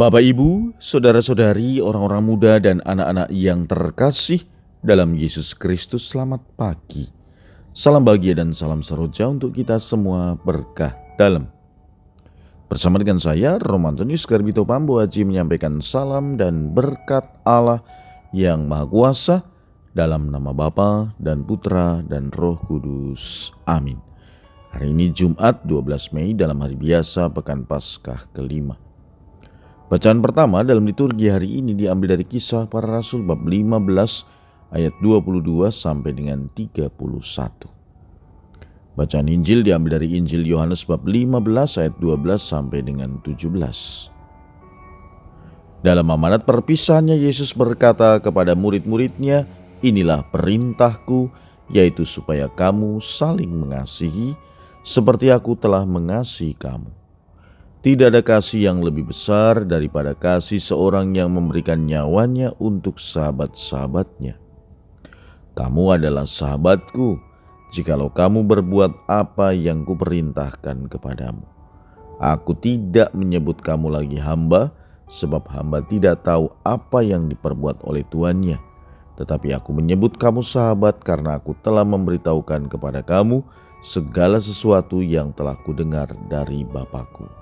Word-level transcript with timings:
Bapak, 0.00 0.24
Ibu, 0.24 0.80
saudara-saudari, 0.80 1.76
orang-orang 1.76 2.24
muda, 2.24 2.56
dan 2.56 2.80
anak-anak 2.88 3.28
yang 3.36 3.68
terkasih 3.68 4.48
dalam 4.80 5.12
Yesus 5.12 5.52
Kristus, 5.52 6.08
selamat 6.08 6.40
pagi. 6.56 7.04
Salam 7.76 8.00
bahagia 8.00 8.40
dan 8.40 8.56
salam 8.56 8.80
seroja 8.80 9.28
untuk 9.28 9.52
kita 9.52 9.76
semua 9.76 10.40
berkah 10.40 10.96
dalam. 11.20 11.52
Bersama 12.72 12.96
dengan 12.96 13.20
saya, 13.20 13.60
Romantonius 13.60 14.24
Garbito 14.24 14.64
Pambu 14.64 15.04
Haji 15.04 15.28
menyampaikan 15.28 15.84
salam 15.84 16.40
dan 16.40 16.72
berkat 16.72 17.28
Allah 17.44 17.84
yang 18.32 18.72
Maha 18.72 18.88
Kuasa 18.88 19.44
dalam 19.92 20.32
nama 20.32 20.56
Bapa 20.56 21.12
dan 21.20 21.44
Putra 21.44 22.00
dan 22.08 22.32
Roh 22.32 22.56
Kudus. 22.56 23.52
Amin. 23.68 24.00
Hari 24.72 24.96
ini 24.96 25.12
Jumat 25.12 25.60
12 25.68 26.16
Mei 26.16 26.32
dalam 26.32 26.56
hari 26.64 26.80
biasa 26.80 27.28
Pekan 27.36 27.68
Paskah 27.68 28.32
kelima. 28.32 28.88
Bacaan 29.90 30.22
pertama 30.22 30.62
dalam 30.62 30.86
liturgi 30.86 31.26
hari 31.26 31.58
ini 31.58 31.74
diambil 31.74 32.14
dari 32.14 32.22
kisah 32.22 32.70
para 32.70 32.86
rasul 32.86 33.26
bab 33.26 33.42
15 33.42 34.70
ayat 34.70 34.94
22 35.02 35.66
sampai 35.66 36.14
dengan 36.14 36.46
31. 36.54 36.94
Bacaan 38.94 39.26
Injil 39.26 39.66
diambil 39.66 39.98
dari 39.98 40.14
Injil 40.14 40.46
Yohanes 40.46 40.86
bab 40.86 41.02
15 41.02 41.82
ayat 41.82 41.98
12 41.98 42.38
sampai 42.38 42.86
dengan 42.86 43.18
17. 43.26 43.50
Dalam 45.82 46.06
amanat 46.06 46.46
perpisahannya 46.46 47.18
Yesus 47.18 47.50
berkata 47.50 48.22
kepada 48.22 48.54
murid-muridnya, 48.54 49.50
"Inilah 49.82 50.22
perintahku, 50.30 51.34
yaitu 51.66 52.06
supaya 52.06 52.46
kamu 52.46 53.02
saling 53.02 53.50
mengasihi 53.50 54.38
seperti 54.86 55.34
aku 55.34 55.58
telah 55.58 55.82
mengasihi 55.82 56.54
kamu." 56.54 56.99
Tidak 57.80 58.12
ada 58.12 58.20
kasih 58.20 58.68
yang 58.68 58.84
lebih 58.84 59.08
besar 59.08 59.64
daripada 59.64 60.12
kasih 60.12 60.60
seorang 60.60 61.16
yang 61.16 61.32
memberikan 61.32 61.88
nyawanya 61.88 62.52
untuk 62.60 63.00
sahabat-sahabatnya. 63.00 64.36
Kamu 65.56 65.96
adalah 65.96 66.28
sahabatku, 66.28 67.16
jikalau 67.72 68.12
kamu 68.12 68.44
berbuat 68.44 69.08
apa 69.08 69.56
yang 69.56 69.88
kuperintahkan 69.88 70.92
kepadamu. 70.92 71.40
Aku 72.20 72.52
tidak 72.52 73.16
menyebut 73.16 73.64
kamu 73.64 73.96
lagi 73.96 74.20
hamba, 74.20 74.76
sebab 75.08 75.48
hamba 75.48 75.80
tidak 75.80 76.20
tahu 76.20 76.52
apa 76.68 77.00
yang 77.00 77.32
diperbuat 77.32 77.80
oleh 77.88 78.04
tuannya. 78.12 78.60
Tetapi 79.16 79.56
aku 79.56 79.72
menyebut 79.72 80.20
kamu 80.20 80.44
sahabat 80.44 81.00
karena 81.00 81.40
aku 81.40 81.56
telah 81.64 81.88
memberitahukan 81.88 82.68
kepada 82.68 83.00
kamu 83.00 83.40
segala 83.80 84.36
sesuatu 84.36 85.00
yang 85.00 85.32
telah 85.32 85.56
kudengar 85.64 86.12
dari 86.28 86.60
Bapakku. 86.68 87.39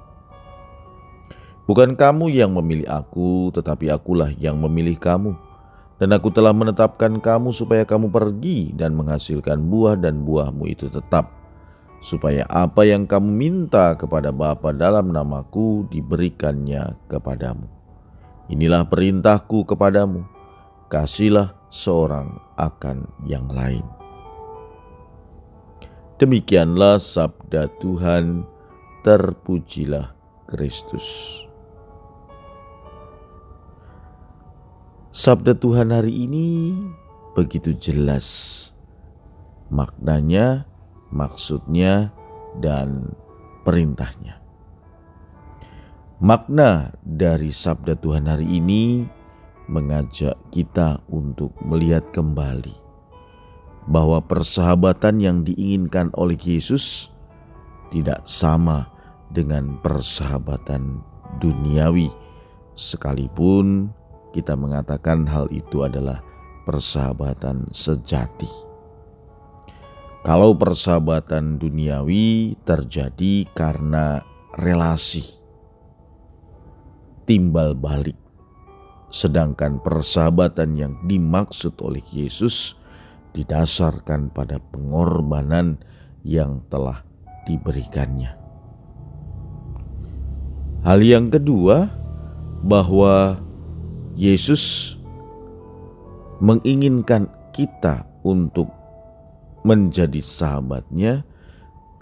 Bukan 1.68 2.00
kamu 2.00 2.32
yang 2.32 2.56
memilih 2.56 2.88
aku, 2.88 3.52
tetapi 3.52 3.92
akulah 3.92 4.32
yang 4.40 4.56
memilih 4.56 4.96
kamu. 4.96 5.36
Dan 6.00 6.16
aku 6.16 6.32
telah 6.32 6.56
menetapkan 6.56 7.20
kamu 7.20 7.52
supaya 7.52 7.84
kamu 7.84 8.08
pergi 8.08 8.72
dan 8.72 8.96
menghasilkan 8.96 9.68
buah 9.68 10.00
dan 10.00 10.24
buahmu 10.24 10.64
itu 10.64 10.88
tetap. 10.88 11.28
Supaya 12.00 12.48
apa 12.48 12.88
yang 12.88 13.04
kamu 13.04 13.28
minta 13.28 13.92
kepada 14.00 14.32
Bapa 14.32 14.72
dalam 14.72 15.12
namaku 15.12 15.84
diberikannya 15.92 16.96
kepadamu. 17.04 17.68
Inilah 18.48 18.88
perintahku 18.88 19.68
kepadamu. 19.68 20.24
Kasihlah 20.88 21.52
seorang 21.68 22.40
akan 22.56 23.04
yang 23.28 23.44
lain. 23.52 23.84
Demikianlah 26.16 26.96
sabda 26.96 27.68
Tuhan, 27.76 28.48
terpujilah 29.04 30.16
Kristus. 30.48 31.44
Sabda 35.18 35.50
Tuhan 35.50 35.90
hari 35.90 36.30
ini 36.30 36.78
begitu 37.34 37.74
jelas 37.74 38.70
maknanya, 39.66 40.70
maksudnya, 41.10 42.14
dan 42.62 43.18
perintahnya. 43.66 44.38
Makna 46.22 46.94
dari 47.02 47.50
sabda 47.50 47.98
Tuhan 47.98 48.30
hari 48.30 48.62
ini 48.62 49.10
mengajak 49.66 50.38
kita 50.54 51.02
untuk 51.10 51.50
melihat 51.66 52.06
kembali 52.14 52.78
bahwa 53.90 54.22
persahabatan 54.22 55.18
yang 55.18 55.42
diinginkan 55.42 56.14
oleh 56.14 56.38
Yesus 56.38 57.10
tidak 57.90 58.22
sama 58.22 58.86
dengan 59.34 59.82
persahabatan 59.82 61.02
duniawi, 61.42 62.06
sekalipun 62.78 63.97
kita 64.38 64.54
mengatakan 64.54 65.26
hal 65.26 65.50
itu 65.50 65.82
adalah 65.82 66.22
persahabatan 66.62 67.66
sejati. 67.74 68.46
Kalau 70.22 70.54
persahabatan 70.54 71.58
duniawi 71.58 72.54
terjadi 72.62 73.50
karena 73.50 74.22
relasi, 74.54 75.26
timbal 77.26 77.74
balik, 77.74 78.18
sedangkan 79.10 79.82
persahabatan 79.82 80.78
yang 80.78 80.94
dimaksud 81.02 81.74
oleh 81.82 82.04
Yesus 82.14 82.78
didasarkan 83.34 84.30
pada 84.30 84.62
pengorbanan 84.70 85.82
yang 86.22 86.62
telah 86.70 87.02
diberikannya. 87.46 88.38
Hal 90.86 91.02
yang 91.02 91.32
kedua, 91.32 91.90
bahwa 92.62 93.38
Yesus 94.18 94.98
menginginkan 96.42 97.30
kita 97.54 98.02
untuk 98.26 98.66
menjadi 99.62 100.18
sahabatnya 100.18 101.22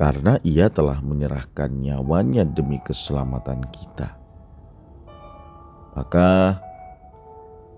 karena 0.00 0.40
ia 0.40 0.72
telah 0.72 1.04
menyerahkan 1.04 1.68
nyawanya 1.68 2.48
demi 2.48 2.80
keselamatan 2.80 3.68
kita. 3.68 4.16
Maka 5.92 6.56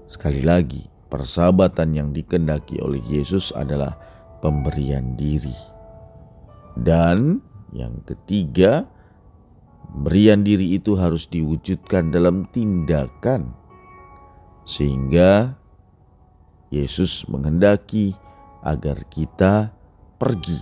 sekali 0.07 0.47
lagi 0.47 0.87
persahabatan 1.11 1.99
yang 1.99 2.09
dikendaki 2.15 2.79
oleh 2.79 3.03
Yesus 3.11 3.51
adalah 3.51 3.99
pemberian 4.39 5.19
diri. 5.19 5.55
Dan 6.79 7.43
yang 7.75 8.07
ketiga, 8.07 8.87
pemberian 9.91 10.47
diri 10.47 10.79
itu 10.79 10.95
harus 10.95 11.27
diwujudkan 11.27 12.15
dalam 12.15 12.47
tindakan 12.55 13.67
sehingga 14.69 15.57
Yesus 16.69 17.25
menghendaki 17.25 18.13
agar 18.61 19.01
kita 19.09 19.73
pergi 20.21 20.61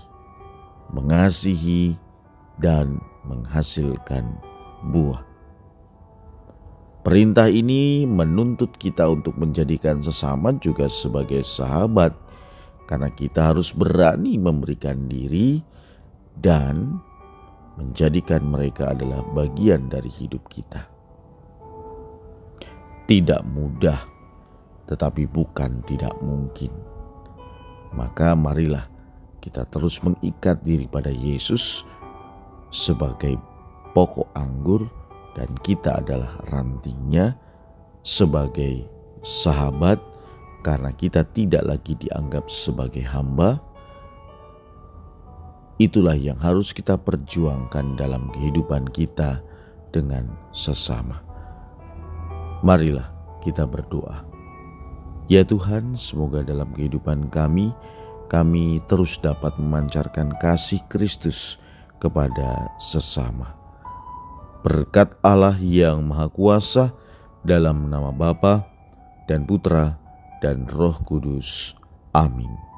mengasihi 0.94 1.98
dan 2.62 3.02
menghasilkan 3.26 4.38
buah. 4.94 5.26
Perintah 7.02 7.50
ini 7.50 8.06
menuntut 8.06 8.78
kita 8.78 9.10
untuk 9.10 9.34
menjadikan 9.34 9.98
sesama 9.98 10.54
juga 10.62 10.86
sebagai 10.86 11.42
sahabat, 11.42 12.14
karena 12.86 13.10
kita 13.10 13.50
harus 13.50 13.74
berani 13.74 14.38
memberikan 14.38 15.10
diri 15.10 15.58
dan 16.38 17.02
menjadikan 17.74 18.46
mereka 18.46 18.94
adalah 18.94 19.22
bagian 19.34 19.90
dari 19.90 20.10
hidup 20.10 20.46
kita 20.46 20.95
tidak 23.06 23.42
mudah, 23.46 24.02
tetapi 24.90 25.30
bukan 25.30 25.82
tidak 25.86 26.12
mungkin. 26.18 26.74
Maka 27.94 28.34
marilah 28.34 28.90
kita 29.38 29.62
terus 29.70 30.02
mengikat 30.02 30.58
diri 30.66 30.90
pada 30.90 31.08
Yesus 31.08 31.86
sebagai 32.74 33.38
pokok 33.94 34.26
anggur 34.34 34.90
dan 35.38 35.48
kita 35.62 36.02
adalah 36.02 36.34
rantingnya 36.50 37.38
sebagai 38.02 38.84
sahabat 39.22 40.02
karena 40.66 40.90
kita 40.94 41.22
tidak 41.30 41.62
lagi 41.62 41.94
dianggap 41.94 42.50
sebagai 42.50 43.06
hamba. 43.06 43.62
Itulah 45.76 46.16
yang 46.16 46.40
harus 46.40 46.72
kita 46.72 46.96
perjuangkan 46.96 48.00
dalam 48.00 48.32
kehidupan 48.32 48.90
kita 48.90 49.44
dengan 49.92 50.26
sesama. 50.50 51.25
Marilah 52.64 53.12
kita 53.44 53.68
berdoa. 53.68 54.24
Ya 55.26 55.42
Tuhan, 55.42 55.98
semoga 55.98 56.46
dalam 56.46 56.70
kehidupan 56.70 57.34
kami, 57.34 57.74
kami 58.30 58.78
terus 58.86 59.18
dapat 59.18 59.58
memancarkan 59.58 60.38
kasih 60.38 60.78
Kristus 60.86 61.58
kepada 61.98 62.70
sesama. 62.78 63.54
Berkat 64.62 65.18
Allah 65.22 65.58
yang 65.58 66.06
Maha 66.06 66.30
Kuasa 66.30 66.94
dalam 67.42 67.90
nama 67.90 68.10
Bapa 68.10 68.66
dan 69.30 69.46
Putra 69.46 69.98
dan 70.42 70.66
Roh 70.66 70.98
Kudus. 71.02 71.74
Amin. 72.14 72.75